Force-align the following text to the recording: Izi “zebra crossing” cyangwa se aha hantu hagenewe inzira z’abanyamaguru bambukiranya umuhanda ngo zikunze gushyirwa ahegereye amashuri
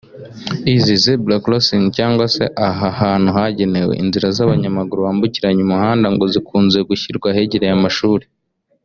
Izi 0.75 0.95
“zebra 1.03 1.35
crossing” 1.43 1.85
cyangwa 1.97 2.25
se 2.35 2.43
aha 2.67 2.87
hantu 3.01 3.29
hagenewe 3.37 3.93
inzira 4.03 4.27
z’abanyamaguru 4.35 4.99
bambukiranya 5.07 5.61
umuhanda 5.65 6.07
ngo 6.13 6.25
zikunze 6.33 6.77
gushyirwa 6.89 7.27
ahegereye 7.33 7.73
amashuri 7.79 8.25